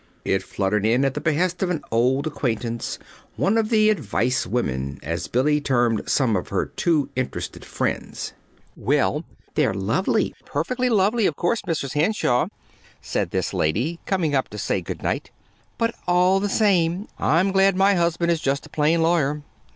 [0.25, 2.97] It fluttered in at the behest of an old acquaintance
[3.35, 8.33] one of the "advice women," as Billy termed some of her too interested friends.
[8.75, 11.93] "Well, they're lovely, perfectly lovely, of course, Mrs.
[11.93, 12.47] Henshaw,"
[12.99, 15.29] said this lady, coming up to say good night.
[15.77, 19.43] "But, all the same, I'm glad my husband is just a plain lawyer.